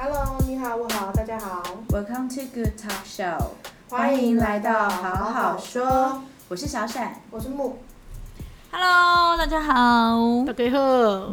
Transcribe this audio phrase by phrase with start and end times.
[0.00, 1.60] Hello，你好，我好，大家好。
[1.88, 3.48] Welcome to Good Talk Show，
[3.90, 6.22] 欢迎来到好好说。
[6.46, 7.78] 我是小闪，我是木。
[8.70, 10.44] Hello，大家好。
[10.46, 11.32] 大家好。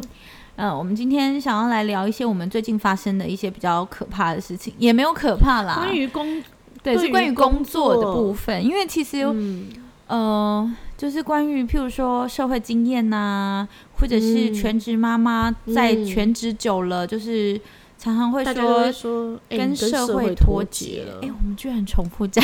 [0.56, 5.76] 嗯，我们今天想要来聊一些我们最近发生的一些比较可怕的事情，也没有可怕啦。
[5.76, 6.42] 关于工，
[6.82, 8.64] 对，是关于工作的部分。
[8.64, 9.68] 因为其实，嗯，
[10.08, 13.68] 呃，就是关于譬如说社会经验呐、啊，
[14.00, 17.60] 或者是全职妈妈在全职久了，嗯、就是
[18.06, 21.14] 常常会说说跟社会脱节了。
[21.22, 22.40] 哎、欸，我们居然重复在，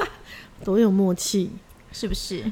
[0.64, 1.50] 多有默契，
[1.92, 2.50] 是不是？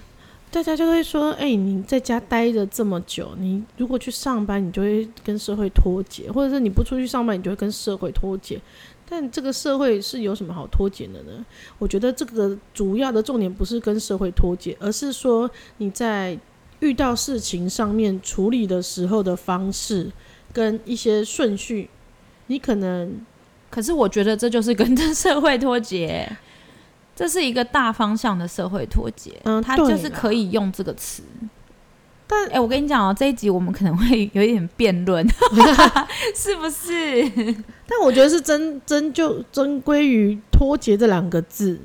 [0.50, 8.60] 大家就会说：“哎、欸，你在家待着这么久，你如果去上班，你就会跟社会脱节；或者是你不出去上班，你就会跟社会脱节。
[9.08, 11.42] 但这个社会是有什么好脱节的呢？
[11.78, 16.38] 我觉得这个主要的重点不是跟社会脱节，而是说你在
[16.80, 20.12] 遇到事情上面处理的时候的方式
[20.52, 21.88] 跟一些顺序，
[22.46, 23.24] 你可能……
[23.70, 26.30] 可是我觉得这就是跟这社会脱节。
[27.14, 31.22] ”这是一个大方向的社会脱节，嗯，他就是可以用这个词。
[32.26, 35.22] 但哎、欸，我跟你讲哦，这一集我们可能会有一点辩论，
[36.34, 37.30] 是不是？
[37.86, 41.78] 但我觉得是真真就真归于脱节这两个字。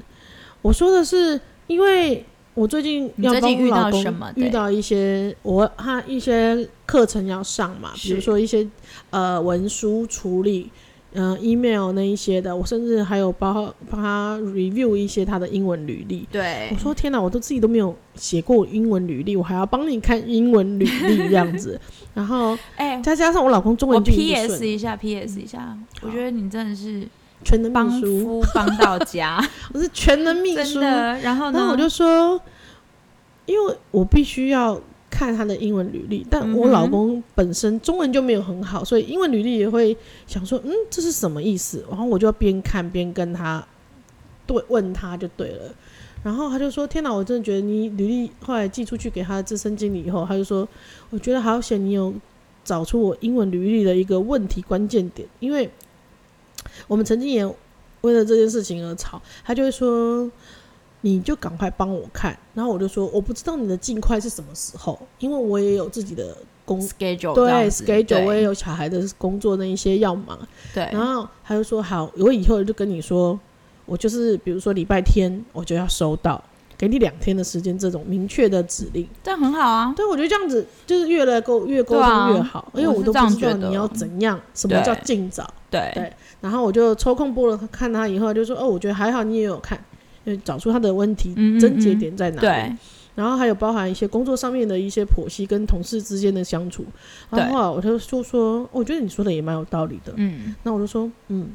[0.62, 2.26] 我说的是，因为
[2.58, 4.04] 我最近要帮我老公
[4.36, 8.68] 遇到一些我他一些课程要上嘛，比如说一些
[9.12, 10.70] 呃文书处理。
[11.14, 16.28] 嗯、呃、，email 那一些的，我甚至还有帮帮他 review 一些他的英文履历。
[16.30, 21.80] 对，我说天哪，我都自己都没有写过英文履历，我还要帮你看英文履历这样子。
[22.14, 24.12] 然后，哎、欸，再加上我老公中文就。
[24.12, 27.08] PS 一下，PS 一下，我觉得你真的是
[27.48, 29.42] 全能秘书帮到家，
[29.74, 30.82] 我是全能秘书。
[30.82, 32.40] 然后呢，然后我就说，
[33.46, 34.80] 因为我必须要。
[35.10, 39.96] 看他的英文履历，但我老公本身中文就没有很好，所以英文履历也会
[40.28, 41.84] 想说，嗯，这是什么意思？
[41.90, 43.66] 然后我就要边看边跟他
[44.46, 45.74] 对问他就对了。
[46.22, 50.68] 然后他就说：“天哪，我真的觉得你履历后来寄出去给他的资深经理以后，他就说，
[51.10, 52.14] 我觉得好险你有
[52.64, 55.68] 找出我英文履历的一个问题关键点，因为
[56.88, 57.46] 我们曾经也
[58.02, 60.30] 为了这件事情而吵。”他就会说。
[61.02, 66.36] 你就赶快帮我看，然后我就说我不知道你的尽快是什么时候，因为我也有自己的
[66.66, 70.38] 工 schedule，对 schedule，我也有小孩的工作那一些要忙，
[70.74, 70.90] 对。
[70.92, 73.40] 然后他就说好，我以后就跟你说，
[73.86, 76.44] 我就是比如说礼拜天我就要收到，
[76.78, 79.94] 给你两天的时间，这种明确的指令，这样很好啊。
[79.96, 86.14] 对，我觉得这样子就是越来沟越沟通越好，因为我都不知道你要怎样，什么叫尽早，对对。
[86.42, 89.78] 然后我就抽空播了看他以后就说哦，我觉得还好，你也有看。
[90.26, 92.76] 就找出他的问题症结点在哪里，对，
[93.16, 96.84] 然后还有包含一些工作上面的一些剖析跟同事之间的相处，
[97.30, 101.48] 然后我就说说，我觉得你说的也蛮有道理的，嗯，那我就说，嗯，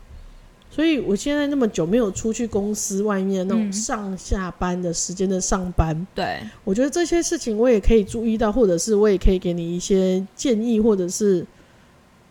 [0.75, 11.47] 所以我现在那么久没有出去公司外面那种上下班的时间的上班，对，我觉得这些事情我也可以注意到，或者是我也可以给你一些建议，或者是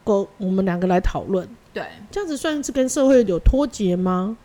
[0.03, 4.35] 够我们两个来讨论，对，这样子算是跟社会有脱节吗？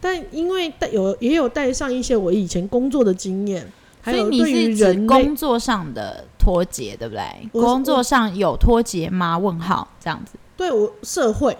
[0.00, 3.66] 但因为带有也有带上一些我以前工作的经验，
[4.00, 7.48] 还有对于人工作上的脱节，对不对？
[7.50, 9.36] 工作上有脱节吗？
[9.36, 10.38] 问号这样子。
[10.56, 11.56] 对我社会，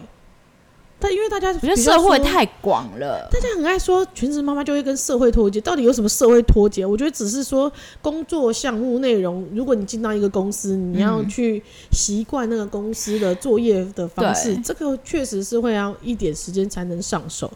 [0.98, 6.86] 但因为大家我觉得社会太广了，大家很爱说全职妈妈就会跟社会脱节，到底有什么社会脱节？
[6.86, 7.70] 我觉得只是说
[8.00, 11.62] 工作项目内容，如果你进到一个公司，你要去
[11.92, 17.52] 习惯那个公司的作业的方式，嗯、这个确实是会要一点时间才能上手。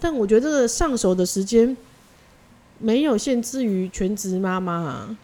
[0.00, 1.76] 但我觉得这个上手的时间
[2.78, 5.16] 没有限制于全职妈妈啊，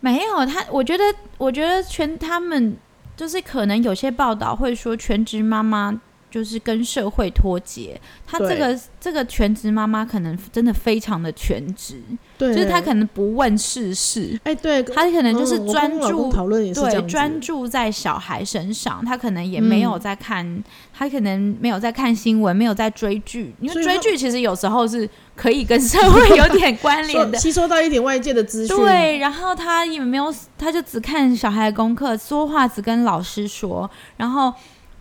[0.00, 1.04] 没有他，我觉得，
[1.38, 2.76] 我觉得全他们
[3.16, 6.00] 就是可能有些报道会说全职妈妈。
[6.36, 11.98] 就是跟社会脱节，她这个这个全职妈妈可能真的非常的全职，
[12.36, 20.62] 对，就是她可能不问世事，哎，对，她可能就是专注讨论，对，专注在小孩身上，她可能也没有在看，
[20.92, 34.52] 她可能没有在看新闻，没有在追剧，因为追剧其实有时候是可以跟 社 会有点关联的，吸收到一点外界的资讯，对，然后他也没有，他就只看小孩的功课，说话只跟老师说，然后。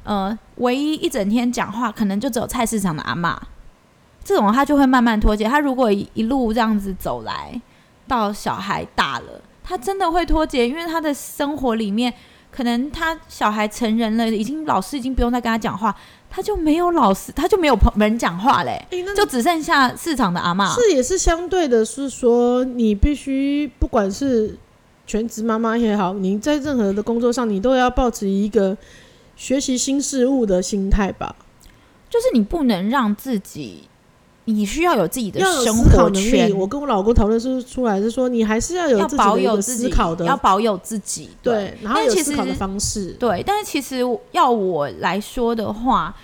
[0.06, 3.42] 呃，唯一一整天讲话可能就只有菜市场的阿妈，
[4.24, 5.46] 这种他就会慢慢脱节。
[5.46, 7.60] 他如果一,一路这样子走来，
[8.08, 12.14] 到小孩大了，他真的会脱节，因为他的生活里面，
[12.52, 15.96] 可能他小孩成人了，已经老师已经不用再跟他讲话，
[16.30, 20.72] 他就没有老师，他就没有朋人讲话嘞， 欸、就只剩下市场的阿妈。
[20.76, 24.56] 是也是相对的，是说你必须不管是
[25.08, 28.78] 全职妈妈也好，你在任何的工作上，你都要保持一个。
[29.36, 31.36] 学习新事物的心态吧。
[32.10, 33.84] 就是你不能让自己，
[34.46, 36.54] 你需要有自己的生活能力。
[36.54, 41.32] 我跟我老公讨论是出来是说，你还是要有自己的一个思考的，要保有自己。
[41.42, 43.12] 对，然后有思考的方式。
[43.20, 44.02] 对，但是其实
[44.32, 46.16] 要我来说的话，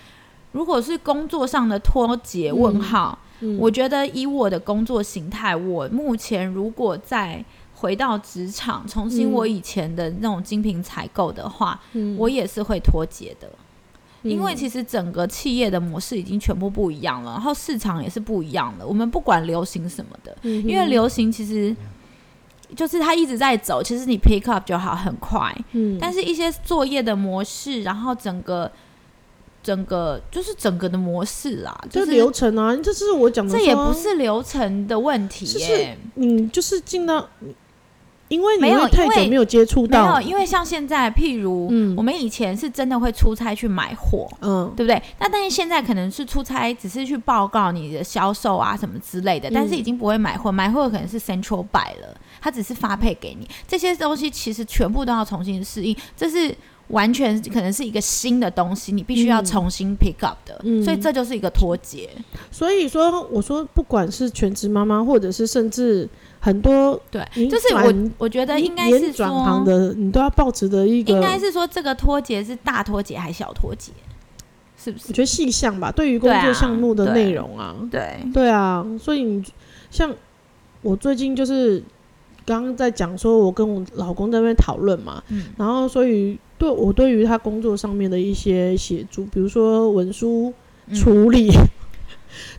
[0.54, 7.44] 如果是工作上的脱节问号，嗯嗯、我觉得以我的工作形态，我目前如果再
[7.82, 13.50] 回到职场，重新我以前的那种精品采购的话，嗯、我也是会脱节的。
[14.24, 18.86] 因为其实整个企业的模式已经全部不一样了，然后市场也是不一样的。
[18.86, 21.76] 我们不管流行什么的，因为流行其实
[22.76, 25.52] 就是它一直在走，其实你 pick up 就好很快。
[25.72, 28.72] 嗯，但是一些作业的模式，然后整个
[29.64, 37.28] 整个就是整个的模式啦，就是流程啊，这是我讲的，这也不是流程的问题耶，你就是进到。
[38.32, 45.02] 因为你会太久没有接触到，没有，因为像现在，譬如，嗯，我们以前是真的会出差去买货，嗯，对不对？
[45.20, 56.56] 那但是现在可能是出差，只是去报告你的销售啊什么之类的，嗯、但是已经不会买货，买货可能是 Central Buy 了，它只是发配给你这些东西，其实全部都要重新适应，这是
[56.92, 62.10] 完全可能是一个新的东西，你必须要重新 pick up 的，嗯、所以这就是一个脱节。
[62.52, 66.08] 所以说，我说不管是全职妈妈，或者是甚至。
[66.44, 71.14] 很多对，就是我我觉得应该是转行的，你都要抱持的一个。
[71.14, 73.92] 应该是说这个脱节是大脱节还是小脱节？
[74.76, 75.06] 是不是？
[75.10, 79.44] 我觉得细项吧，对于工作项目的内容啊，对啊对，对啊，所以你
[79.92, 80.12] 像
[80.82, 81.84] 我最近就是
[82.44, 90.54] 刚刚在讲说，我跟我老公在那边讨论嘛，嗯，然后所以对我对于他工作上面的一些协助，比如说文书
[90.94, 91.50] 处理。
[91.50, 91.68] 嗯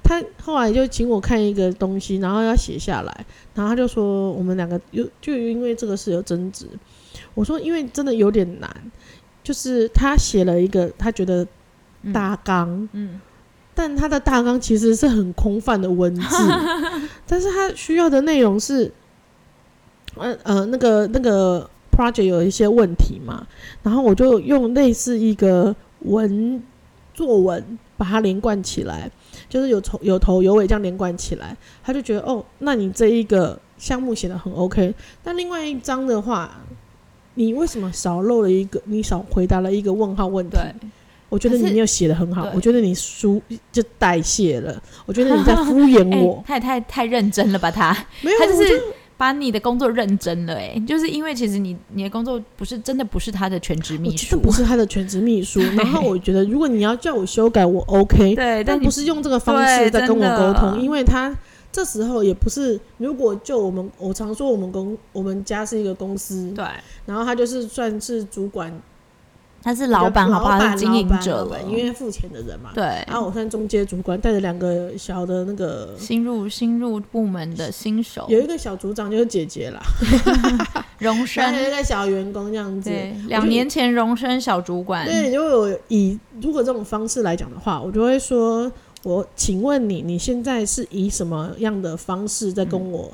[0.03, 6.67] 他后来就请我看一个东西，然后要写下来，然后他就说我们两个有就因为这个事有争执。
[7.33, 8.71] 我说因为真的有点难，
[9.43, 11.47] 就是他写了一个他觉得
[12.13, 13.21] 大纲，嗯，嗯，
[13.75, 16.37] 但他的大纲其实是很空泛的文字，
[17.27, 18.93] 但是他需要的内容是，
[20.17, 23.47] 呃呃那个那个 project 有一些问题嘛，
[23.83, 26.63] 然后我就用类似一个文
[27.15, 29.11] 作文把它连贯起来。
[29.49, 31.55] 就是有头有头有尾这样连贯起来，
[31.85, 36.51] 他就觉得哦，那你这一个项目写的很 OK，但另外一张的话，
[37.35, 38.81] 你为什么少漏了一个？
[38.87, 40.57] 你少回答了一个问号问题？
[40.57, 40.73] 对
[41.29, 46.43] 我觉得你没有写的很好，我觉得你书就代谢了，我觉得你在 敷衍我。
[46.47, 47.71] 他也太太认真了吧？
[47.71, 47.93] 他
[48.23, 48.83] 没有，他就是。
[49.23, 55.61] 把你的工作认真了，哎，就是因为其实你你的工作不是真的不是他的全职秘书，不是他的全职秘书。
[55.79, 61.33] 然后我觉得，如果你要叫我修改，我 OK，对，但不是用这个方式在跟我沟通，因为他
[61.71, 62.81] 这时候也不是。
[62.99, 66.65] 如果就我们，我常说我们公我们家是一个公司，对，
[67.07, 68.77] 然后他就是算是主管。
[69.63, 70.59] 他是老板，好不好？
[70.59, 72.71] 他是经营者了，因为付钱的人嘛。
[72.75, 72.85] 对。
[73.07, 79.81] 然后我算中阶主管，带着两个小的那个新入新入部门的新手，有一个小组长就是姐姐啦，
[80.99, 82.91] 荣升，有一个小员工这样子。
[83.29, 85.07] 两年前荣升小主管。
[85.07, 88.71] 对，如果以如果这种方式来讲的话，我就会说，
[89.05, 93.11] 我请问你，你现在是以什么样的方式在跟我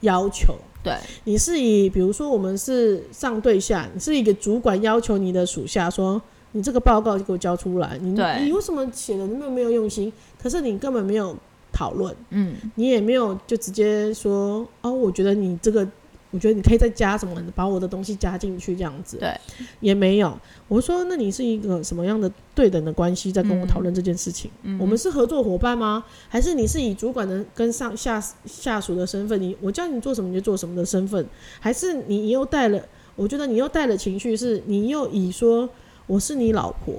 [0.00, 0.54] 要求？
[0.54, 0.94] 嗯对，
[1.24, 6.20] 你是以比如说我们是上对下，你是一个主管要求你的属下说，
[6.52, 8.10] 你这个报告就给我交出来，你
[8.44, 10.12] 你为什么写的那么没有用心？
[10.42, 11.36] 可是你根本没有
[11.72, 15.86] 讨论，嗯，你也没有就直接说哦，我觉得你这个。
[16.32, 19.18] 我觉得你可以再加什么，把我的东西加进去，这样子。
[19.18, 19.32] 对，
[19.78, 20.36] 也没有。
[20.66, 24.50] 我说，那你是一个什么样的对等的关系，在跟我讨论这件事情？
[24.62, 26.02] 嗯、我们是合作伙伴吗？
[26.28, 29.40] 还是你是以主管的跟上下下属的身份？
[29.40, 31.24] 你我叫你做什么你就做什么的身份？
[31.60, 32.82] 还是你又带了？
[33.14, 35.68] 我觉得你又带了情绪，是你又以说
[36.06, 36.94] 我是你老婆，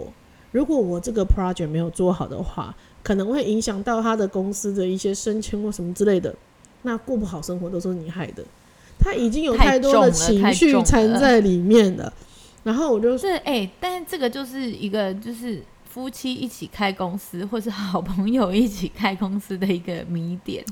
[0.51, 6.35] 如果我这个 project 没有做好的话，可能会影响到他的公司的一些升迁或什么之类的，
[6.83, 8.43] 那过不好生活都是你害的。
[9.03, 12.13] 他已经有太多的情绪掺在里面了，了
[12.63, 20.63] 然后我就是：“哎、欸，但是这个就是一个就是夫妻一起开公司，或是好朋友一起开公司的一个谜点。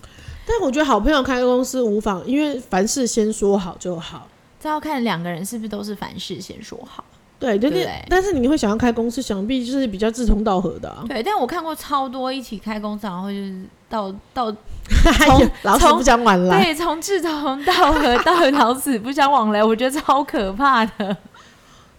[0.46, 4.28] 但我觉得好朋友开公司无妨，因为凡事先说好就好。
[4.60, 7.04] 这要看两个人是不是都是凡事先说好。
[7.42, 7.90] 对，对对。
[8.08, 11.04] 但是你会想要开公司，想必就是比较志同道合的、啊。
[11.10, 14.56] 对，但我看过超多一起开公司，然后就是到到。
[15.26, 21.16] ”从老死不相往来，对，从志同道合到老死不相往来， 我觉得超可怕的。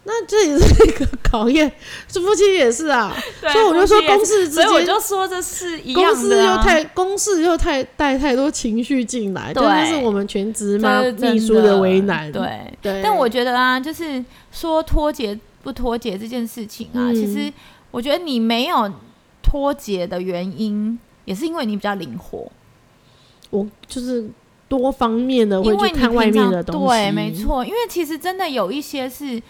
[0.04, 1.70] 那这也是一个考验，
[2.12, 3.14] 是夫妻也是啊。
[3.40, 6.12] 所以我就说，公事之间，所以我就说这是一样的、啊。
[6.12, 12.30] 公事又太，公事又太带太多情绪进来，这就是我们全职妈秘书的为难。
[12.30, 12.42] 对
[12.82, 13.00] 对。
[13.02, 14.22] 但我觉得啊，就是
[14.52, 15.36] 说脱节。
[15.64, 17.52] 不脱节这件事情啊，嗯、其实
[17.92, 18.92] 我觉得你没有
[19.40, 22.50] 脱节的原因，也是因为你比较灵活。
[23.50, 24.28] 我就是
[24.68, 27.64] 多方面的会去看外面的东西，对，没错。
[27.64, 29.40] 因为其实真的有一些是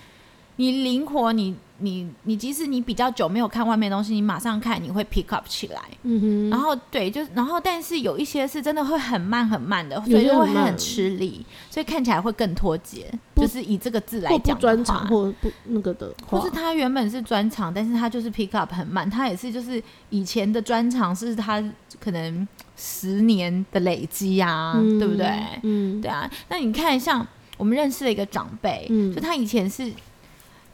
[0.57, 1.55] 你灵活，你。
[1.79, 6.51] 你你即使你比较久没有看外面的东西，你马上看你会 pick up 起来，嗯哼。
[6.51, 13.13] 然后对，就然后但是有一些是真的会很慢很慢的，所以就会很吃力，所以看起来会更脱节。
[13.35, 21.61] 就是以这个字来讲，专长或不那个的，或是他原本是专长，但是他就是 pick up 很慢，他也是就是以前的专长是他
[21.99, 25.27] 可能十年的累积啊，嗯、对不对？
[25.65, 26.31] 嗯，对啊。
[26.49, 29.91] 那你看像我们认识的一个长辈，嗯，就他以前是。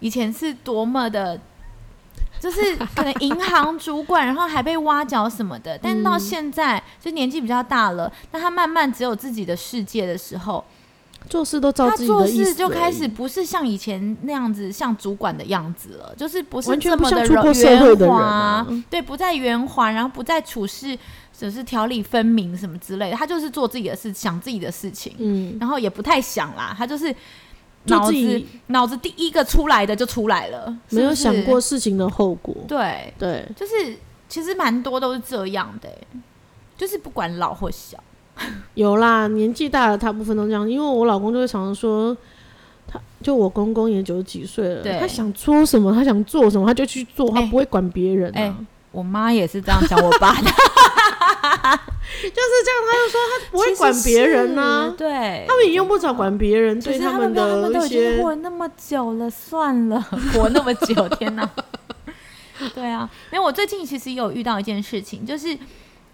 [0.00, 1.40] 以前是多么的，
[2.40, 10.64] 就是可能银行主管，然后还被挖角什么的， 但是到现在就年纪比较大了，那他慢慢只有自己的世界的时候，
[11.28, 20.97] 做事都照自己的意思，他做事就开始不是像以前那样子像主管的样子了，就是不是这么的圆滑，对，不再圆滑，然后不再处事
[21.37, 27.12] 只是条理分明什么之类的，他就是做自己的事，想自己的事情，嗯，然后也不太想啦，他就是。
[27.97, 32.54] 脑子脑子第一个出来的就出来了，没有想过事情的后果。
[32.66, 33.97] 对对，就是
[34.28, 35.88] 其实蛮多都是这样的，
[36.76, 37.99] 就是不管老或小，
[38.75, 40.68] 有啦，年纪大了大部分都这样。
[40.71, 42.16] 因为我老公就会常常说，
[42.87, 48.30] 他就我公公也九十几岁了，他想说什么，他想做什么，他就去做，他不会管别人。
[48.35, 48.54] 哎，
[48.92, 50.50] 我妈也是这样讲我爸的。
[52.23, 52.33] 就是
[52.65, 60.00] 这样，他就说他不会管别人呢、啊，对，他们也用不着管别人，对他们的一些，他们都已经活那么久了，算了，
[60.33, 61.49] 活那么久，天哪！
[62.75, 65.57] 对啊，因为我最近其实有遇到一件事情，就是，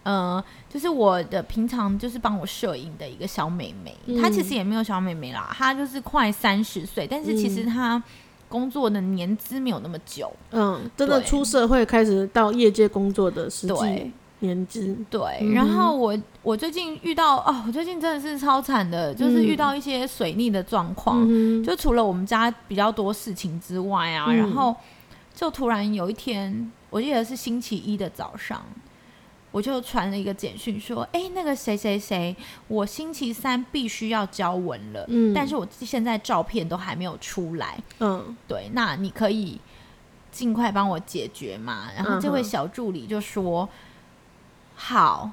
[0.03, 8.03] 呃，就是我的平常就是帮我摄影的一个小妹妹，嗯、她其实也没有小妹妹啦，她就是快三十岁，但是其实她
[8.47, 14.13] 工作的年资没有那么久，嗯，真的出社会开始到业界工作的时机。
[14.45, 24.77] 年纪对，然后我我最近遇到哦，我最近真的是超惨的，就是遇到一些水逆的状况，嗯、就除了我们家比较多事情之外啊，嗯、然后
[25.35, 28.63] 就突然有一天，我记得是星期一的早上，
[29.51, 32.37] 我就传了一个简讯说，哎，那个谁谁谁，
[32.69, 39.59] 我星期三必须要交文了，嗯，但是我现在照片都还没有出来，嗯，对，那你可以
[40.31, 41.89] 尽快帮我解决嘛？
[41.97, 43.67] 然后这位小助理就说。
[44.75, 45.31] 好，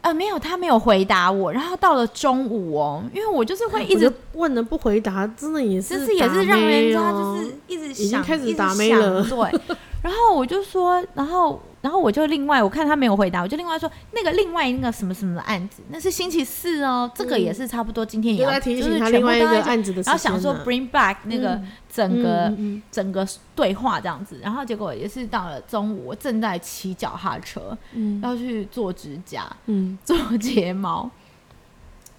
[0.00, 1.52] 呃，没有，他没有回答我。
[1.52, 9.76] 然后到了中午哦，因为我就是会一直问的不回答，真的也是，就是也是让人家就是一直想，开始打没了，对。
[10.02, 11.60] 然后我就说，然后。
[11.82, 21.58] 然后我就另外，我看他没有回答，我就另外说那个另外那个什么什么的案子，那是星期四哦，这个也是差不多今天也要，嗯、就是另外一个案子的，然后想说 bring back 那个
[21.90, 22.52] 整个、
[22.92, 31.10] 整个对话这样子，然后结果也是到了中午，我正在骑脚踏车，嗯、要去做指甲，嗯、做睫毛，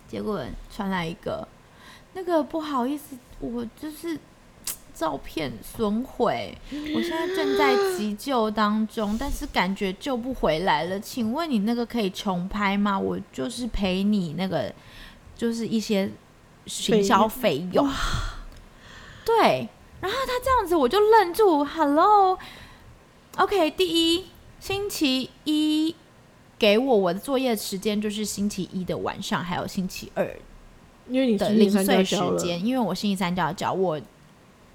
[0.08, 0.44] 结果
[0.76, 1.48] 传来一个
[2.14, 4.18] 那个不好意思，我就是。
[5.02, 6.56] 照片损毁，
[6.94, 11.00] 我现在正在急救当中，但是感觉救不回来了。
[11.00, 13.00] 请问你那个可以重拍吗？
[13.00, 14.72] 我就是赔你那个，
[15.36, 16.12] 就是一些
[16.68, 17.90] 行销费用。
[19.26, 19.68] 对，
[20.02, 21.66] 然后他这样子我就愣住。
[21.66, 24.26] Hello，OK，第一
[24.60, 25.96] 星期一
[26.60, 30.38] 给我我的作业时间就是星期一的晚上，还有星期二
[31.10, 34.00] 因为你的零碎时间，因为我星期三就要交我。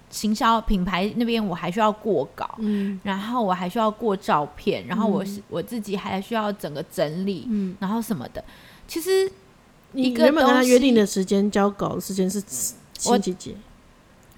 [0.09, 8.41] 行销品牌那边我还需要过稿，嗯，然后我还需要过照片，然后我我自己还需要整个整理，嗯，然后什么的。
[8.87, 9.29] 其实
[9.93, 12.41] 一个你原本跟他约定的时间交稿的时间是
[12.97, 13.57] 星期几？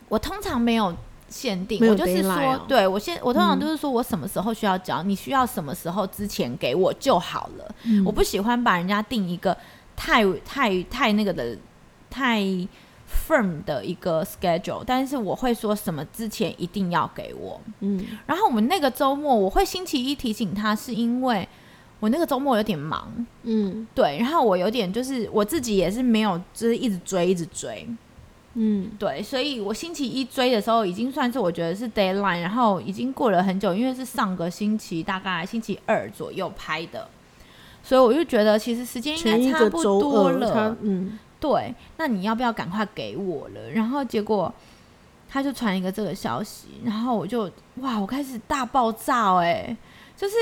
[0.07, 0.91] 我通常没有
[1.29, 7.75] 限定，我就是说，哦、对我现我通常都是说我什么时候需要交，嗯、你需要什么时候之前给我就好了。
[7.83, 9.55] 嗯、我不喜欢把人家定一个
[9.95, 11.55] 太太太那个的
[12.09, 12.43] 太。
[13.09, 21.47] Firm 的一个 schedule，但是我会说什么之前一定要给我，嗯，然后我们那个周末我会星期一提醒他，是因为
[21.99, 27.87] 我那个周末有点忙，嗯，对，然后我有点就是我自己也是没有，就是一直追一直追，
[28.53, 37.07] 嗯，对，所以我星期一追的时候已经算是我觉得是 deadline，然后已经过了很久，因为是上个星期大概星期二左右拍的，
[37.83, 41.17] 所以我就觉得其实时间应该差不多了，嗯。
[41.39, 43.69] 对，那你要不要赶快给我了？
[43.71, 44.53] 然后结果
[45.29, 49.75] 他就传一个这个消息，然后我就哇，我开始大爆炸哎、
[50.17, 50.35] 就是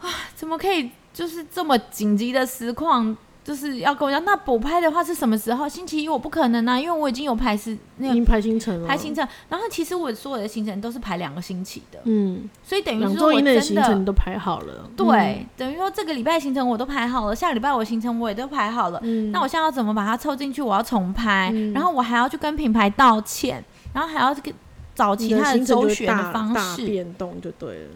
[0.00, 5.68] 啊，怎么可以就是这么紧急的实况就是要跟我讲，那补拍的话是什么时候？
[5.68, 9.26] 星期一我不可能啊，因为我已经有排时那个已经排行程了，排行程。
[9.48, 14.88] 然后其实我所有的行程都是排两个星期的，嗯，所以等于说两周以内的行程的都排好了。
[14.96, 15.06] 对，
[15.40, 19.00] 嗯、等于说这个礼拜行程我都排好了，下个礼拜我行程我也都排好了。
[19.02, 20.62] 嗯，那我现在要怎么把它凑进去？
[20.62, 24.54] 我要重拍，嗯、然后我还要去跟品牌道歉，然后还要跟
[24.94, 27.90] 找其他的周旋的方式变动就对了。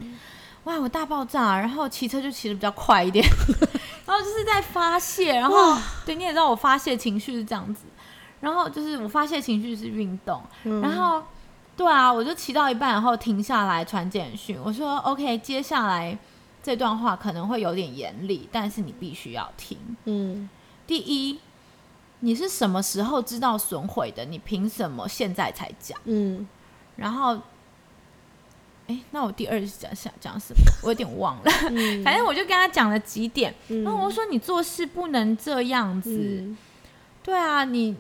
[0.65, 3.25] 哇，我大爆炸，然后骑车就骑的比较快一点。
[4.07, 7.83] 然后就是在发泄，然后对，你也知道我发泄情绪是这样子，
[8.41, 11.23] 然后就是我发泄情绪是运动，嗯、然后
[11.77, 16.17] 对啊，我就骑到一半，然后停下来传简讯，我说 OK，接下来
[16.63, 19.77] 这段话可能会有点严厉，但是你必须要听。
[20.05, 20.49] 嗯，
[20.87, 21.41] 第一，
[22.21, 24.25] 你是什么时候知道损毁的？
[24.25, 25.99] 你凭什么现在才讲？
[26.05, 26.47] 嗯，
[26.95, 27.39] 然后。
[28.89, 30.61] 哎，那我第二是讲想讲什么？
[30.83, 31.51] 我有点忘了。
[31.71, 33.55] 嗯、反正我就跟他讲了几点。
[33.69, 36.11] 嗯、然后我说：“你做事不能这样子。
[36.11, 36.57] 嗯”
[37.23, 37.97] 对啊，你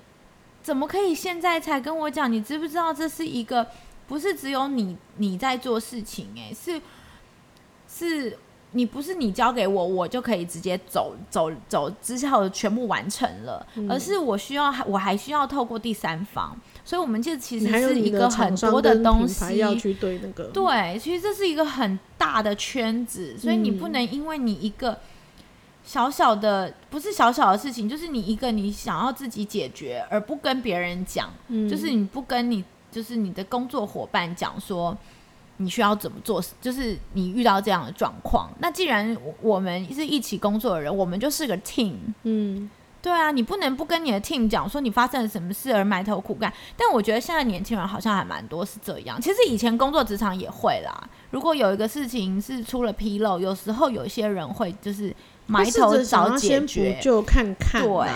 [0.62, 2.30] 怎么可以现在才跟我讲？
[2.30, 3.66] 你知不知道这是一个
[4.06, 6.28] 不是只有你你在做事情？
[6.36, 6.80] 哎，是
[7.88, 8.38] 是，
[8.70, 16.56] 你不是你交给我，我就可以直接走走走之后全部完成了，嗯、而是我需要我还需要透过第三方。
[16.86, 20.44] 所以，我们这其实是一个很多的东西要去对那个。
[20.44, 24.96] 对，其实这是一个很大的圈子，所以你不能因为你一个
[25.84, 32.62] 小小的，不是小小的事情，就是你一个你想要自己解决，而不跟别人讲，嗯、就是你不跟你，
[32.92, 34.96] 就是你的工作伙伴讲说
[35.56, 38.48] 你需要怎么做，就是你遇到这样的状况。
[38.60, 42.70] 那既然我们是一起工作的人，我们就是个 team，嗯。
[43.06, 46.52] 对啊，你不能不跟你的 team 讲说你发生了什么事而埋头苦干。
[46.76, 49.22] 但我觉得现在年轻人好像还蛮多是这样。
[49.22, 51.08] 其实以前工作职场也会啦。
[51.30, 55.14] 如果有一个事情是出了纰漏，有时候有一些人会就是
[55.46, 57.80] 埋头找解决，就看看。
[57.80, 58.08] 对，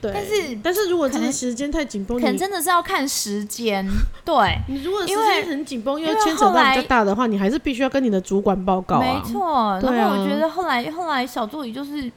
[0.00, 0.12] 对。
[0.14, 3.84] 但是但是如果真的时间太紧绷，可能真的是要看时间。
[4.24, 9.00] 对，你如果时间很紧绷，又牵扯到比较大的话，你还是必须要跟你的主管报告啊。
[9.00, 9.80] 没错。
[9.82, 12.08] 然后我觉得后来后来小助理就是。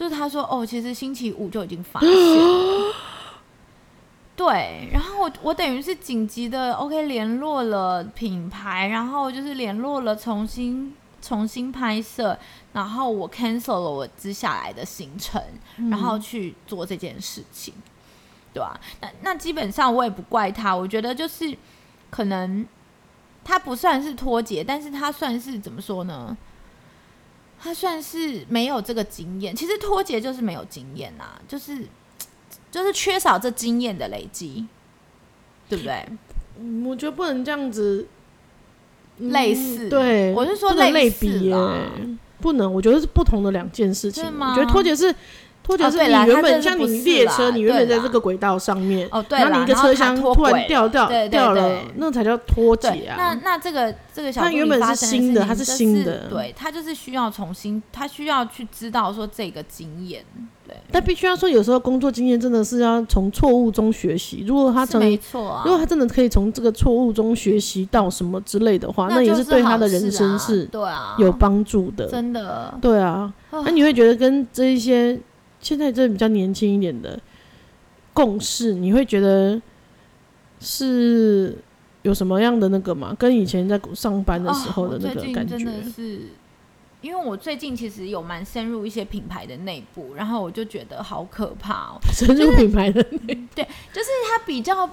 [0.00, 2.94] 就是他说哦，其实星期五就已经发现了，
[4.34, 12.34] 对，然后我我等于是紧急的 OK 联络了品牌，然后就是联络了重新重新拍摄，
[12.72, 15.38] 然后我 cancel 了我接下来的行程，
[15.90, 17.82] 然后去做这件事情，嗯、
[18.54, 18.80] 对吧、啊？
[19.02, 21.54] 那那基本上我也不怪他，我觉得就是
[22.08, 22.66] 可能
[23.44, 26.34] 他不算是脱节，但是他算是怎么说呢？
[27.62, 31.84] 他算是没有这个经验，其实脱节就是没有经验呐、啊，就是
[32.70, 34.66] 就是缺少这经验的累积，
[35.68, 36.06] 对不对？
[36.88, 38.06] 我觉得不能这样子，
[39.18, 39.88] 嗯、类似。
[39.88, 41.86] 对，我是说类比啊，
[42.40, 42.72] 不能。
[42.72, 44.32] 我觉得是不同的两件事情。
[44.32, 45.14] 吗我觉得脱节是。
[45.70, 53.14] 或者是你原本像你列车，你原本在这个轨道上面，然后你一个车厢突然掉掉掉了，那才叫脱节啊。
[53.16, 60.24] 那那这个这个小，它原本是新的，它是新的，对，它就是需要重新，它需要去知道说这个经验，
[60.66, 60.76] 对。
[60.90, 64.42] 但必须要说，有时候工作经验真的是要从错误中学习。
[64.44, 72.74] 如果他从没错，如果他真的可以从这个错误中学习到什么之类的话，那也是对他的人生是对啊有帮助的，真的。
[72.82, 75.16] 对啊，那你会觉得跟这一些。
[75.60, 77.20] 现在这比较年轻一点的
[78.14, 79.60] 共识，你会觉得
[80.58, 81.56] 是
[82.02, 83.14] 有什么样的那个吗？
[83.18, 85.54] 跟以前在上班的时候的那个感觉？
[85.54, 86.20] 哦、真的是，
[87.02, 91.98] 因为我最近其实有蛮深入一些品牌的内部，然后我就觉得好可怕哦。
[92.10, 94.88] 深入品牌的内部，对，就是它比较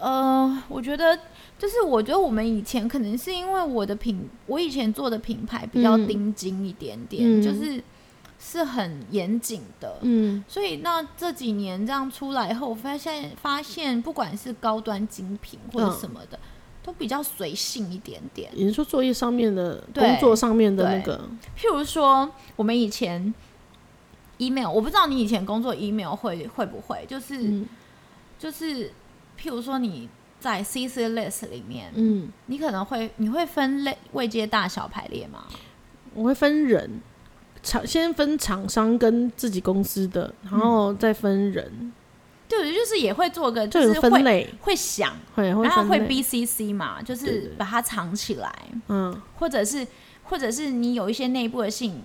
[0.00, 1.18] 呃，我觉得
[1.58, 7.82] 就是我觉得我们以前可能是因为我的品，我以前做的品牌比较盯紧一点点，嗯、就是。
[8.48, 16.46] 是很严谨的，嗯，所以那这几年这样出来后，发现发现不管是高端精品或者什么的，嗯、
[16.84, 18.48] 都比较随性一点点。
[18.54, 21.28] 你是说作业上面的工作上面的那个，
[21.58, 23.34] 譬如说我们以前
[24.38, 27.66] email，我不知道你以前工作 email 会会不会，就是、嗯、
[28.38, 28.92] 就是
[29.36, 35.46] 譬如说你在 CC list 里面，嗯，你可能会你会分类未接大小排列吗？
[36.14, 37.02] 我会分人。
[37.66, 41.66] 厂先分厂商跟自己公司的，然后再分人。
[41.80, 41.92] 嗯、
[42.48, 48.54] 对，就是也会做个就是会分类，会想，会然后会 BCC 嘛，就是把它藏起来。
[48.86, 49.84] 嗯，或者是
[50.22, 52.00] 或者是你有一些内部的信，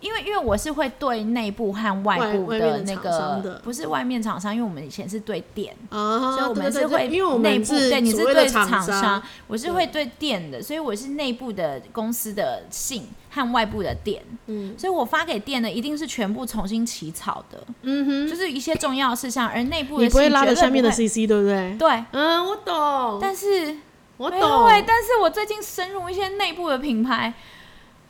[0.00, 21.76] 因为因为我是会对内部和外部的那个，不是外面厂商，因为我们以前是对店，啊，所以我们是会内部对你是对厂厂商，我是会对店的，所以我是内部的公司的信和外部的店，嗯，所以我发给店的一定是全部重新起草的，嗯哼，就是一些重要的事项，而内部的你不会拉着下面的信 CC 对不对？
[21.78, 23.76] 对，嗯，我懂，但是
[24.16, 24.40] 我懂，
[24.86, 27.32] 但是我最近深入一些内部的品牌。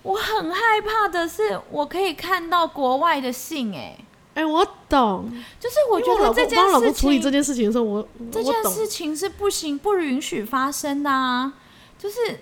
[0.03, 3.97] 我很害怕的是，我可以看到国外的信，哎，
[4.35, 11.53] 哎，我懂，就是我觉得这件事情处理这件事情的时候，我这件事情是不行、不允许发生的啊！
[11.99, 12.41] 就是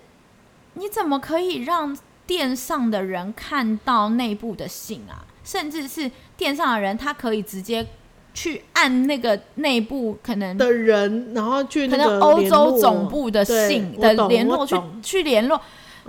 [0.75, 1.97] 你怎么可以让
[2.27, 5.27] 店上的人看到内部的信啊？
[5.45, 7.87] 甚至是店上的人，他可以直接
[8.33, 15.61] 去按那个内部可能的人，然后去可能欧洲总部的信的联络去去联络。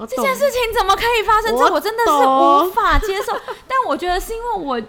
[0.08, 1.56] 这件事情怎么可以发生？
[1.58, 3.34] 这我真的是无法接受。
[3.68, 4.82] 但我觉得是因为我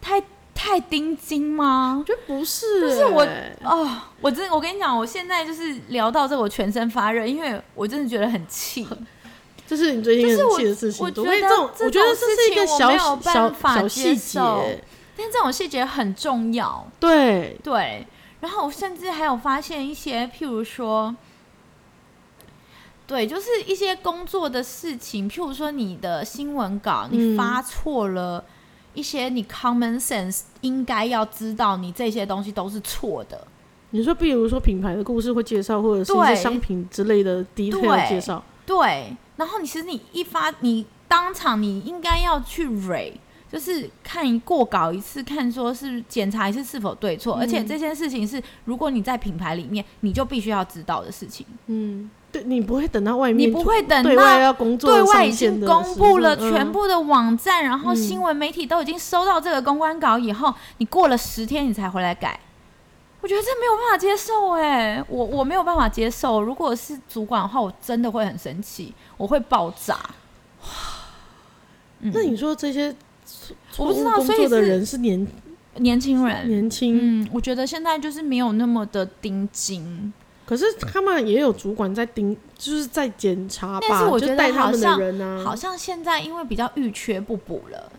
[0.00, 0.22] 太
[0.54, 1.96] 太钉金吗？
[1.98, 3.26] 我觉得不是，就是我
[3.64, 3.88] 哦，
[4.20, 8.86] 我真我跟你讲，我现在就是聊到这，我全身发热，因为我真的觉得很气。
[9.66, 11.04] 这是你最近很气的事情。
[11.04, 14.38] 我觉得这种，我觉得这是一个小小小细节，
[15.16, 16.86] 但这种细节很重要。
[17.00, 18.06] 对对，
[18.40, 21.16] 然后我甚至还有发现一些，譬如说。
[23.06, 28.44] 对，就是一些工作的事情，譬如说你的新闻稿，你发错了
[28.94, 33.46] 一些，你 common sense 应该要知道，你这些东西都是错的。
[33.90, 39.16] 你说，比如说品牌的故事会介绍，或者是一些商品之类的 detail 介绍，对。
[39.36, 43.12] 然后你其实你一发，你当场你应该要去 read，
[43.52, 51.46] 就是看过稿一次，看说是检查一次是否对错，嗯、而且这件事情是如果你在品牌里面，你就必须要知道的事情。
[51.66, 52.10] 嗯。
[52.44, 62.38] 你不会等到外面，你不会等到对外要工作，对外已经公布了全部的网站，嗯、然后新闻媒体都已经收到这个公关稿以后，你过了十天你才回来改，
[63.22, 66.42] 我觉得这没有办法接受哎，我我没有办法接受。
[66.42, 69.98] 如果是主管的话，我真的会很生气，我会爆炸。
[72.00, 72.94] 嗯、那你说这些
[73.78, 75.26] 我不知道，所以的人是年
[75.76, 80.12] 年轻人，年轻，嗯，我觉得现在就是没有那么的盯紧。
[80.46, 83.86] 可是他们也有主管在盯，就是在检查吧。
[83.88, 87.90] 但是我觉得好像、啊、好像现在因为比较遇缺不补了，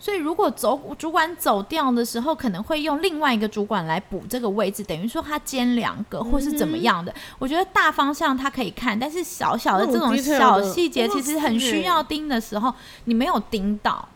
[0.00, 7.12] 所以如果走主管走掉的时候，可能会用另外一个主管来补这个位置，等于说他兼两个或是怎么样的。
[7.12, 14.08] 嗯、我觉得大方向他可以看，但是小小的这种小细节其实很需要盯的时候，你没有盯到。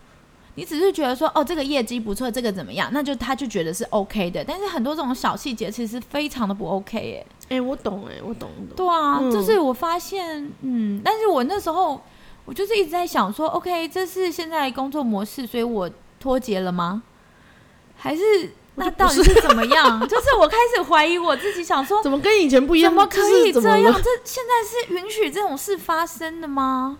[0.55, 2.91] 你只是觉得说哦，这个业绩不错，这个怎么样？
[2.93, 4.45] 那就他就觉得是 OK 的。
[4.45, 7.27] 但是很多这种小细节其实非常的不 OK 哎。
[7.45, 8.51] 哎、欸，我懂哎，我懂。
[8.77, 11.99] 对啊，嗯、就是我发现，嗯，但是我那时候
[12.45, 17.03] 我就是一直在想说，OK，这是现在工作模式，所以我脱节了吗？
[17.97, 18.23] 还是
[18.75, 20.01] 那到底是怎么样？
[20.01, 22.91] 就，就是我开始怀疑我自己，想说怎么跟以前不一样？
[22.91, 23.95] 怎么可以这样？
[23.95, 26.99] 这现在是允许这种事发生的吗？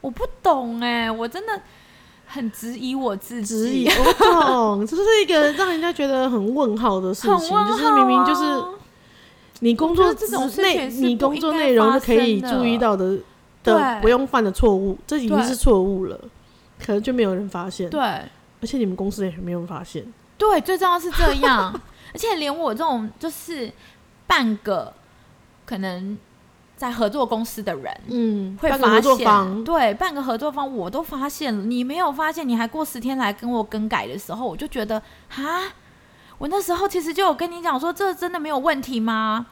[0.00, 1.60] 我不懂哎，我真的。
[2.26, 8.42] 很质疑我自己，我懂， 这是一个让人家觉得很问号的事情，啊、就是明明就是
[9.60, 13.18] 你工作这种内，你工作内容就可以注意到的
[13.62, 16.20] 的不用犯的错误，这已经是错误了，
[16.84, 17.88] 可能就没有人发现。
[17.88, 20.04] 对，而且你们公司也没有人发现。
[20.36, 21.72] 对，最重要是这样，
[22.12, 23.72] 而且连我这种就是
[24.26, 24.92] 半个
[25.64, 26.18] 可能。
[26.76, 35.72] 在合作公司的人，嗯，会发现，对，半个合作方我都发现了，你没有发现，你还过十天来跟我更改的时候，我就觉得，哈，
[36.36, 39.46] 我那时候其实就有跟你讲说，这真的没有问题吗？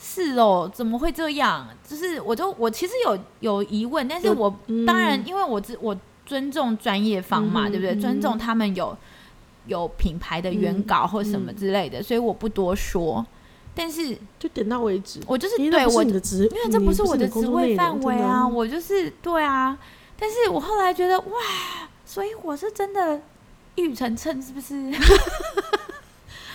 [0.00, 1.68] 是哦，怎么会这样？
[1.86, 7.94] 就是，我就我其实有有疑问，但是我、嗯、当然，因为我我尊重专业方嘛，嗯、对不对？
[7.96, 8.96] 尊重他们有
[9.66, 13.24] 有品牌的原稿或什么之类的，嗯、所以我不多说。
[13.74, 19.76] 但是就点到为止，我就是对我的职，因为这不是我的职位范围啊，我就是对啊。
[20.18, 21.34] 但是我后来觉得哇，
[22.06, 23.20] 所以我是真的
[23.74, 24.74] 一语成谶，是不是？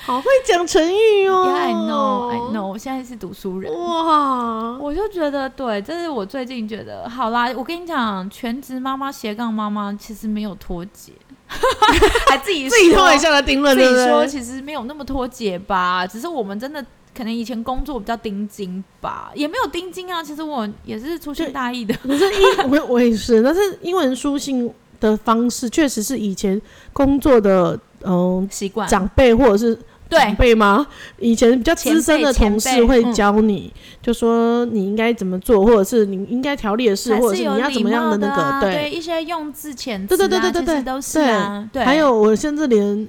[0.06, 7.52] 好会讲成语哦！Yeah, I know, I know，我现在是读书人哇，我就觉得对，这是我最近觉得好啦。
[7.56, 11.12] 我跟你讲，全职妈妈斜杠妈妈其实没有脱节。
[12.28, 16.84] 还自己自己脱一下的定论，自己说其实没有那么脱节吧，只是我们真的
[17.20, 20.24] 可能以前工作比较盯紧吧，也没有盯紧啊。
[20.24, 26.60] 其实我也是粗心大意的， 可是英我我也是，但是英文书信的方式确实是以前
[26.94, 29.78] 工作的嗯习惯，长辈或者是
[30.10, 30.88] 长辈吗？
[31.20, 41.84] 以前比较资深的同事会教你，嗯、就说你应该怎么做，或者是你应该条列式，或者是你要怎么样的那个，啊、对，对一些用字遣词、啊，对对对对对对，都是啊，对。
[41.84, 43.06] 还有我甚至连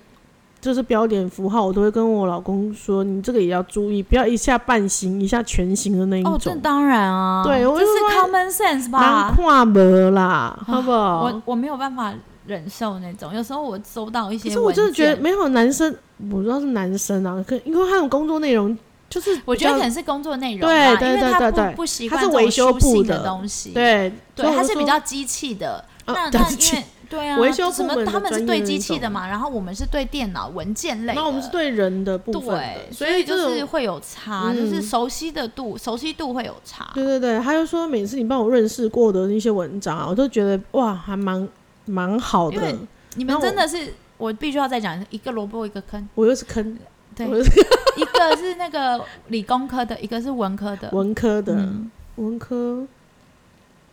[0.61, 6.35] 就是标点符号，我都会跟我老公说，你这个也要注意，不要一下半形，一下全形的那一种。
[6.35, 9.33] 哦，这当然啊，对，我这是 common sense 吧？
[9.35, 11.23] 跨模啦，好不好？
[11.23, 12.12] 我我没有办法
[12.46, 15.96] 忍受那种，有时候我收到一些，可是我真的觉得没有男生。
[16.31, 18.77] 我不知道是男生啊，可因为他的工作内容
[19.09, 25.83] 就是，我觉得可能是工作内容，对对对对对，不习惯他是维修部的东西，对对，他是比较机器的。
[26.05, 36.88] 那那因为对啊，维修什么他们是对机器的嘛，然后我们是对电脑文件类的，然后我们是对人的部分，所以就是会有差，就是熟悉的度，熟悉度会有差。
[36.94, 41.46] 对对对，他就说每次你帮我认识过的那些文章啊，我都觉得哇，还蛮
[41.85, 42.75] 蛮好的。
[43.16, 43.92] 你们真的是。
[44.20, 46.77] 我必须要再讲一个萝卜一个坑，我又是坑，
[47.16, 47.27] 对，
[47.96, 52.87] 一个是那个理工科的，一个是文科的，文科的，嗯、文科。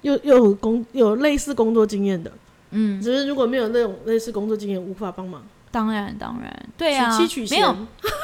[0.01, 2.29] 又又有工有类似工作经验的，
[2.71, 5.41] 嗯，只是如果没有那种类似工作经验，无法帮忙。
[5.71, 7.69] 当然当然，对啊，取取没有，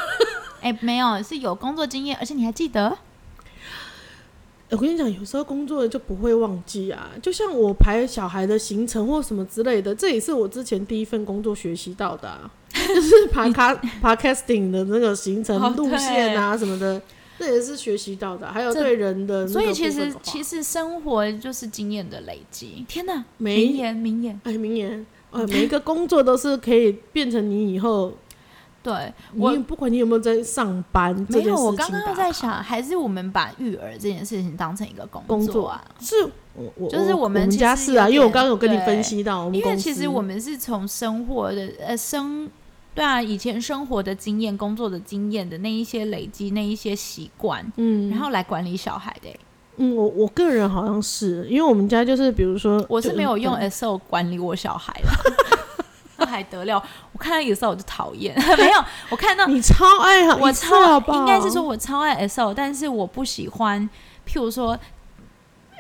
[0.62, 2.98] 哎、欸，没有是有工作经验，而且你还记得。
[4.70, 7.12] 我跟你讲，有时候工作就不会忘记啊。
[7.22, 17.00] 就像我排小孩的行程或什么之类的，这也是我之前第一份工作学习到的、啊，就是爬卡 podcasting 的那个行程路线啊什么的，
[17.40, 18.48] 这也是学习到的。
[18.48, 22.86] 还有对人的，所以其实其实生活就是经验的累积。
[22.88, 28.12] 天哪，名言名言，哎，名言，呃，每一个工作都是可以变成你以后。
[28.84, 31.56] 对，我不管你有没有在上班，没有。
[31.56, 35.82] 我刚刚在想，还是我们把育儿这件事情当成一个工作啊？
[36.02, 36.16] 是，
[36.54, 42.50] 我就是我们家是啊，因为我刚刚有跟你分析到，因为其实我们是从生活的呃生，
[42.96, 49.30] 对啊，以前生活的经验、工作的经验的那一些累积、那一些习惯，嗯，然后来管理小孩的。
[49.78, 55.10] 嗯，我我个人好像是，因为我们家就是比如说，我是没有用 Excel 管理我小孩的。
[56.26, 56.82] 还得了？
[57.12, 58.84] 我看到 Excel 我就讨厌， 没有。
[59.10, 63.88] 我看到你超爱，我超应该是说我超爱 Excel，但是我不喜欢，
[64.28, 64.78] 譬如说，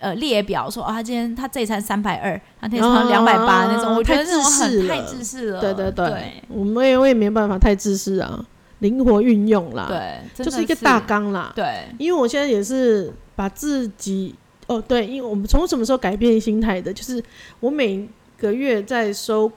[0.04, 5.62] 呃，列表说哦，他今天他这一餐三百二，他那餐两百八那种，我觉得这种很太自私了。
[5.62, 8.46] 对对对，我们也我也没办法太自私啊，
[8.80, 11.52] 灵活运用啦，对，就是一个大纲啦。
[11.56, 14.36] 对，因为我现在也是把自己
[14.68, 16.94] 哦，对，因为我们从什么时候改变心态的？
[16.94, 17.24] 就是
[17.60, 19.52] 我每个月在收。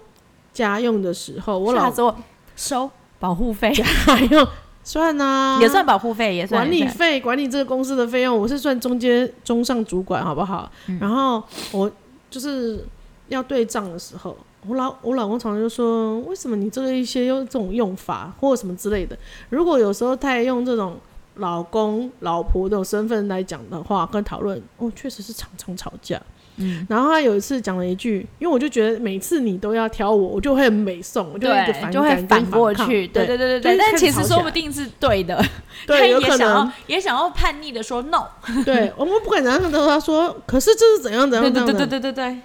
[0.57, 2.17] 家用的时候，我老说
[2.57, 3.85] 收保护费， 家
[4.31, 4.49] 用
[4.87, 10.71] 算啊，也算保护费，也算管理费，管理这个公司的费用，我是算中间中上主管，好不好？
[10.87, 11.91] 嗯、然后我
[12.31, 12.87] 就是
[13.27, 19.19] 要对账的时候，我老我老公常常就说，为什么你这个一些用这种用法或什么之类的？
[19.49, 20.97] 如果有时候他也用这种
[21.35, 26.23] 老公老婆这种身份来讲的话，跟讨论，哦，确实是常常吵架。
[26.57, 33.77] 嗯，然后他有一次讲了一句，因为我就觉得每次你都要挑我，我就会很美颂，我就会反就会反过去，对对对对对。
[33.79, 35.45] 但其实说不定是对的，
[35.87, 38.27] 对， 有可能也想要叛逆的说 no。
[38.65, 41.67] 对， 我们不管怎样都他说，可是这是怎样怎样怎样。
[41.67, 42.39] 对对对对对。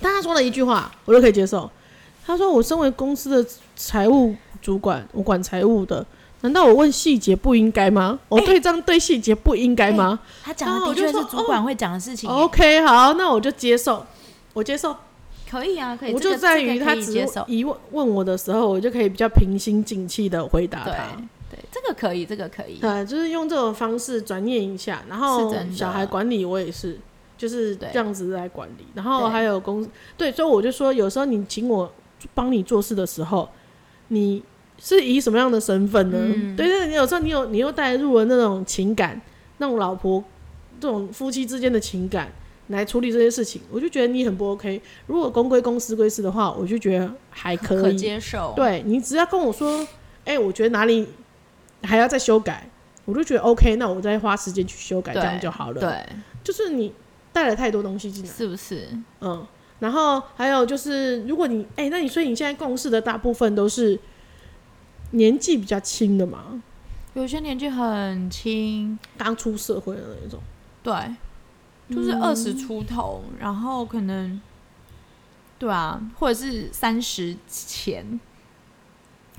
[0.00, 1.70] 但他说了一句话，我都可以接受。
[2.24, 6.04] 他说：“我身为公司的财务主管，我管财务的。”
[6.42, 8.18] 难道我问细节不应该吗？
[8.28, 10.18] 我对这样对细节不应该吗？
[10.42, 12.30] 他讲的的确是主管会讲的事情。
[12.30, 14.06] OK，好，那我就接受，
[14.54, 14.96] 我接受，
[15.50, 16.14] 可以啊，可以。
[16.14, 17.12] 我就在于他只
[17.46, 20.92] 疑问问我的时候，我就可以比较平心静气的回答他。
[21.50, 22.76] 对，这个可以，这个可以。
[22.76, 26.98] 对，就是用这种方式转念一下，然后小孩管理我也是，
[27.36, 28.86] 就是这样子来管理。
[28.94, 31.92] 然后还有公对，所以我就说，有时候你请我
[32.32, 33.46] 帮你做事的时候，
[34.08, 34.42] 你。
[34.82, 36.16] 是以什么样的身份呢？
[36.18, 39.20] 嗯、对对，你有时候你有你又带入了那种情感，
[39.58, 40.24] 那种老婆
[40.80, 42.32] 这种夫妻之间的情感
[42.68, 44.80] 来处理这些事情，我就觉得你很不 OK。
[45.06, 48.54] 如果公归公，私归私的话，我就觉得还可以可接受。
[48.56, 49.80] 对，你只要跟我说，
[50.24, 51.06] 哎、欸，我觉得哪里
[51.82, 52.66] 还要再修改，
[53.04, 55.80] 我就觉得 OK，那我再花时间去修改，这样就好了。
[55.80, 56.90] 对，就是你
[57.34, 58.88] 带了太多东西进来，是不是？
[59.20, 59.46] 嗯，
[59.80, 64.00] 然后还有就是，如果你哎、欸，那你所以你现在共事的大部分都是。
[65.12, 66.62] 年纪比较轻的嘛，
[67.14, 70.40] 有些年纪很轻，刚出社会的那种，
[70.82, 70.94] 对，
[71.94, 74.40] 就是二十出头，嗯、然后可能，
[75.58, 78.20] 对啊，或者是三十前，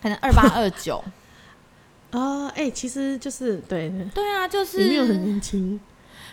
[0.01, 1.01] 可能二八二九，
[2.11, 5.79] 啊， 哎，其实就是对，对啊，就是没有很年轻，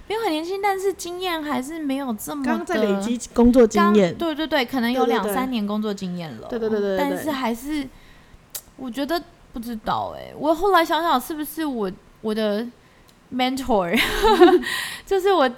[0.08, 7.88] 没有很年轻，但是经验还是没有这么刚在累积工作经验，对对对，可能有两三年工作经验了，对对对对，但是还是。
[8.78, 9.20] 我觉得
[9.52, 12.64] 不知道哎、欸，我后来想想，是不是我我的
[13.34, 13.98] mentor，
[15.04, 15.50] 就是我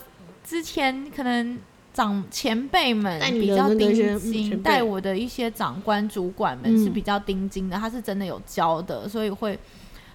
[0.43, 1.59] 之前可能
[1.93, 9.59] 长前辈们比较钉金，带我的一些长官主管们是比较钉金的，他是真的有教的，所以会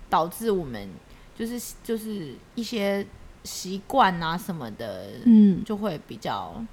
[0.10, 0.90] 导致我们
[1.38, 3.06] 就是就是一些
[3.44, 6.64] 习惯啊什么的，嗯，就会比较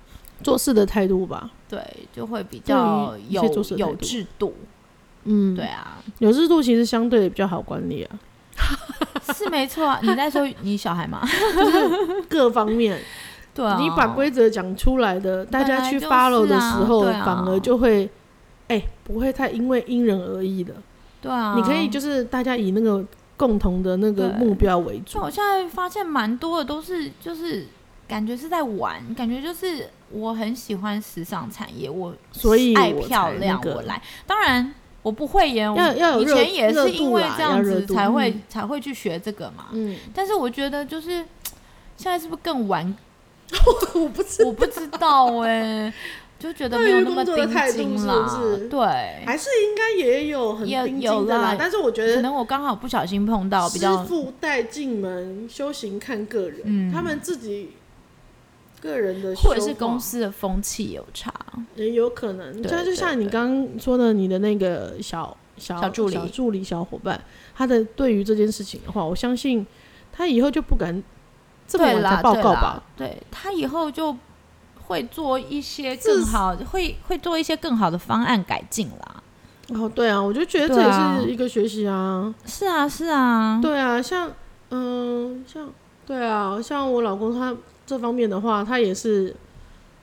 [0.42, 1.78] 做事的态度吧，对，
[2.12, 3.44] 就会比较有
[3.76, 4.54] 有制度。
[5.24, 8.18] 嗯，对啊，有制度其实相对比较好管理啊，
[9.34, 10.00] 是没错啊。
[10.02, 11.22] 你在说你小孩吗？
[11.54, 13.00] 就是各方面，
[13.54, 18.10] 对啊，你把规则讲出来的，大家去 follow 的时候，反而就会，
[18.68, 20.74] 哎，不会太因为因人而异的。
[21.20, 23.04] 对啊，你可以就是大家以那个
[23.36, 25.20] 共同的那个目标为主。
[25.20, 27.66] 我现在发现蛮多的都是就是
[28.08, 34.74] 感觉是在玩，感觉就是我很喜欢时尚产业，我所以爱漂亮，我来，当然。
[35.02, 35.78] 我不会演，我
[36.20, 39.66] 以前也是因为这样子才会才会去学这个嘛。
[39.72, 41.24] 嗯，但是我觉得就是
[41.98, 42.94] 现在是不是更玩？
[43.94, 45.92] 我不知我不知道哎，
[46.38, 47.36] 就觉得没有那么钉
[47.70, 48.58] 金了。
[48.70, 51.56] 对，还是应该也有很钉金的啦。
[51.58, 57.72] 但是我觉得可能我刚好不小心碰到比较师傅带进门，修行看个人，他们自己。
[58.82, 61.32] 个人的，或者是公司的风气有差，
[61.76, 62.60] 也有可能。
[62.60, 67.22] 就就像你刚刚说的，你的那个小小小助理小助理小伙伴，
[67.54, 69.64] 他的对于这件事情的话，我相信
[70.12, 71.00] 他以后就不敢
[71.68, 72.82] 这么晚才报告吧？
[72.96, 74.16] 对，他以后就
[74.86, 79.22] 会做一些更好，会会做一些更好的方案改进啦。
[79.68, 82.34] 哦，对啊，我就觉得这也是一个学习啊。
[82.44, 84.32] 是啊，是啊，对啊，像
[84.70, 85.70] 嗯，像
[86.04, 87.54] 对啊，像我老公他。
[87.92, 89.36] 这方面的话，他也是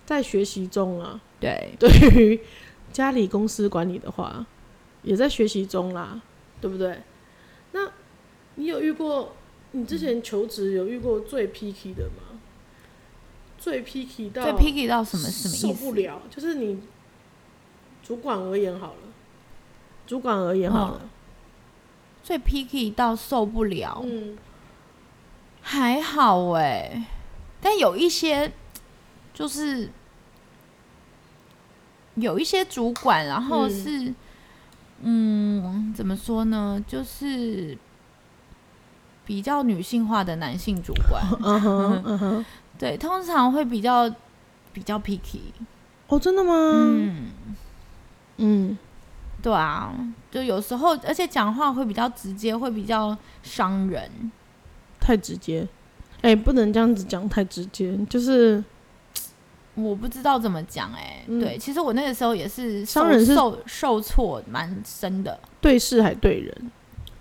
[0.05, 1.19] 在学习中啊。
[1.39, 2.39] 对， 对于
[2.93, 4.45] 家里公司管理的话，
[5.01, 6.21] 也在学习中啦，
[6.61, 7.01] 对不对？
[7.71, 7.89] 那
[8.55, 9.33] 你有遇过？
[9.71, 12.29] 你之前求职有遇过最 picky 的吗？
[12.33, 12.39] 嗯、
[13.57, 15.55] 最 picky 到最 picky 到什么什么？
[15.55, 16.79] 受不了，就是你
[18.03, 19.01] 主管而言好了，
[20.05, 21.09] 主管而言好了，嗯、
[22.21, 24.01] 最 picky 到受不了。
[24.03, 24.37] 嗯，
[25.61, 27.03] 还好哎、欸。
[27.61, 28.51] 但有一些，
[29.33, 29.89] 就是
[32.15, 34.13] 有一些主管，然后是，
[35.01, 36.83] 嗯，嗯，怎么说呢？
[36.87, 37.77] 就是
[39.25, 42.45] 比较女性化的男性主管，嗯哼， 嗯哼，
[42.77, 44.09] 对，通常会比较
[44.73, 45.39] 比较 picky。
[46.07, 46.53] 哦，真的吗？
[46.53, 47.31] 嗯
[48.37, 48.77] 嗯，
[49.43, 49.93] 对啊，
[50.31, 54.31] 就有时候，而且讲话会比较直接，会比较伤人，
[54.99, 55.67] 太直接。
[56.21, 58.61] 哎、欸，不能这样子讲太直接，就是
[59.75, 61.23] 我不知道怎么讲哎、欸。
[61.27, 66.71] 嗯、对，其实我那个时候也是受人是受受挫蛮深的，对事还对人，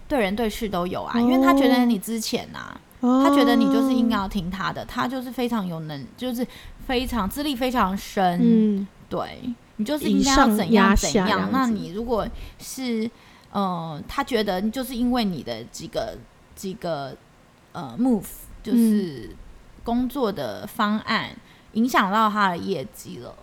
[0.09, 1.13] 对人对事都有啊。
[1.15, 6.45] 哦、因为他觉得你之前呐、啊，哦、他觉得你就是应该要听他的，他就是非常有能，就是
[6.85, 8.41] 非常资历非常深。
[8.43, 9.39] 嗯，对
[9.77, 11.51] 你就是应该要怎样怎样。
[11.53, 12.27] 那你如果
[12.59, 13.09] 是
[13.53, 16.19] 呃，他觉得就是因为你的几个
[16.57, 17.17] 几个
[17.71, 18.25] 呃 move。
[18.69, 19.31] 就是
[19.83, 21.31] 工作的方案
[21.73, 23.35] 影响到他的业绩了，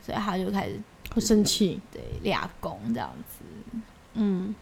[0.00, 0.80] 所以他就开始
[1.14, 3.44] 会生气，对，俩工这样子。
[4.14, 4.54] 嗯，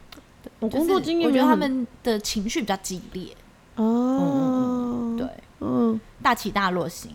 [0.59, 3.28] 我工作经验，我觉得他们的情绪比较激烈。
[3.76, 5.28] 哦，对，
[5.61, 7.12] 嗯，大起大落型。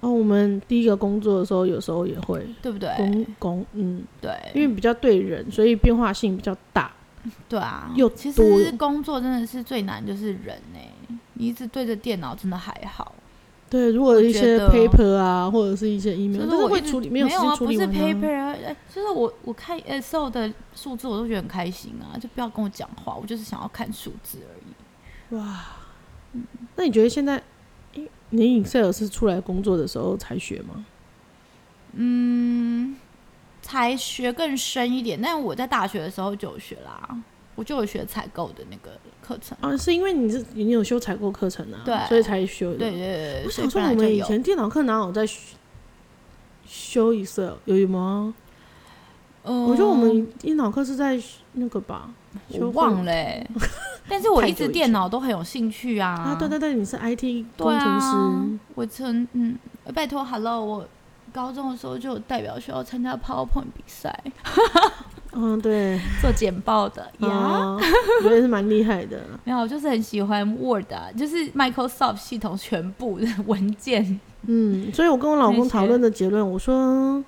[0.00, 2.92] 哦，我们第一个工作的时候，有时候也会，对不对？
[2.96, 6.90] 工工，嗯，对，因为比较对人，所以变化性比较大。
[7.48, 10.78] 对啊，又其实工作真的是最难，就是人呢。
[11.42, 13.12] 你一直对着电脑真的还好，
[13.68, 17.76] 对，如果一些 paper 啊，或者是一些 email，就是我会处理，没有时间处理。
[17.76, 18.54] 不是 paper 啊，
[18.94, 25.36] 就是我我看 Excel 的数字，我都觉得很开心啊，就不要跟我讲话，我就是想要看数字而已。
[25.36, 25.64] 哇，
[26.32, 27.42] 嗯，那你觉得现在，
[28.30, 30.84] 你 Excel 是出来工作的时候才学吗？
[31.94, 32.96] 嗯，
[33.62, 37.20] 才学更深一点，但我在大学的时候就有学啦，
[37.54, 38.90] 我就有学采购的那个。
[39.22, 42.78] 课程啊，是因为你是你有修采购课程啊，对，所以才修的。
[42.78, 45.24] 对对对，我想说我们以前电脑课哪有在
[46.66, 48.34] 修 Excel 有吗？
[49.44, 51.16] 嗯，我觉得我们电脑课是在
[51.52, 52.10] 那个吧，
[52.58, 53.12] 我忘了。
[54.10, 56.10] 但是我一直电脑都很有兴趣啊。
[56.10, 58.58] 啊，对对对，你是 IT 工程师。
[58.74, 59.56] 我曾嗯，
[59.94, 60.88] 拜托，Hello，我
[61.32, 64.12] 高中的时候就有代表学校参加 PowerPoint 比赛。
[65.34, 67.76] 嗯，对，做简报的呀，
[68.22, 69.20] 我觉得是蛮厉害的。
[69.44, 74.20] 没有，我就是很喜欢 Word，啊，就是 Microsoft 系统全部的文件。
[74.46, 77.24] 嗯，所以我跟我老公讨论的结论，我说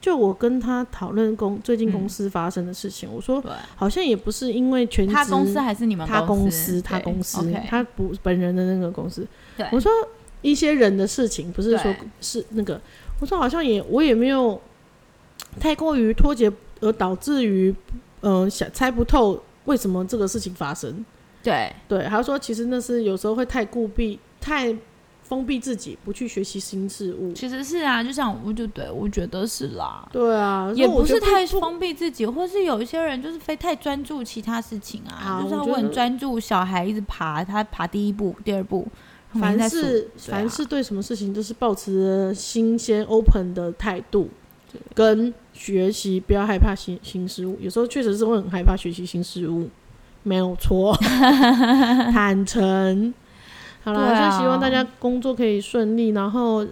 [0.00, 3.42] 就我跟他讨论公最近公司发生的事情，嗯、我说
[3.74, 9.26] 好像也不是因为全职他公司还是你们他公司他公司他，他不本人的那个公司，
[9.56, 9.66] 对。
[9.72, 9.90] 我说
[10.42, 12.80] 一些人的事情不是说是那个，
[13.20, 14.60] 我说好像也我也没有
[15.58, 17.74] 太过于脱节而导致于
[18.20, 21.04] 嗯、呃、想猜不透为什么这个事情发生，
[21.42, 21.72] 对。
[21.86, 24.76] 对，他说其实那是有时候会太顾闭太。
[25.24, 38.88] 封闭自己，不去学习新事物，其实是啊，就像我就对我觉得是啦，对啊，也不是太封闭自己，或是有一些人就是非太专注其他事情啊，就是我很专注小孩一直爬，他爬第一步、第二步，
[39.34, 44.30] 凡是凡是对什么事情都是保持新鲜 open 的态度，
[44.94, 49.68] 跟学习不要害怕新新事物，有时候确实是会很害怕学习新事物，
[50.22, 50.96] 没有错，
[52.14, 53.12] 坦诚。
[53.82, 56.64] 好了，就、啊、希望大家工作可以顺利，然后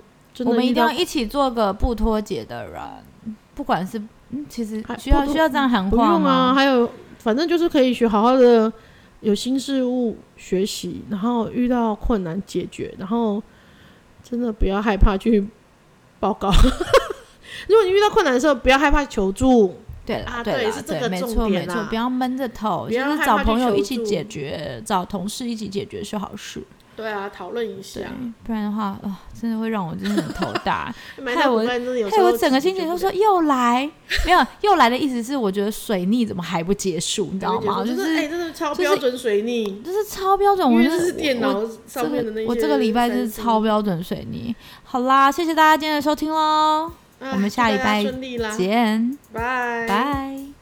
[0.44, 2.80] 我们一定要一起做个不脱节的人，
[3.56, 5.90] 不管是嗯，其实需要需要这样喊话吗？
[5.90, 8.72] 不用啊，还有反正就是可以学好好的，
[9.20, 13.42] 有新事物学习，然后遇到困难解决，然后
[14.22, 15.44] 真的不要害怕去
[16.20, 16.52] 报告。
[17.68, 19.76] 如果你遇到困难的时候，不要害怕求助。
[20.04, 26.62] 对了，啊，对了，对，没错，没错，不要闷着头，就是找朋友一起解决，找同事一起解决是好事。
[26.94, 28.02] 对啊，讨论一下，
[28.44, 30.94] 不然的话，啊、呃，真的会让我真的很头大，
[31.36, 33.90] 害我，害我整个心情都说又来，
[34.24, 37.84] 没有又来的意思是，我觉得水逆怎么还不结束，你知道吗？
[37.84, 44.54] 就是哎、欸，真的超标准水逆，就是、就是、超标准，我觉得是电脑上面的那些，我这个礼拜就是超标准水逆。
[44.84, 46.90] 好啦，谢谢大家今天的收听喽，
[47.20, 48.04] 我们下礼拜
[48.56, 49.86] 见，拜。
[49.86, 50.55] 拜。